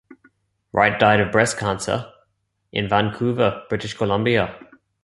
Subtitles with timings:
[0.73, 2.11] Wright died of breast cancer
[2.71, 4.57] in Vancouver, British Columbia.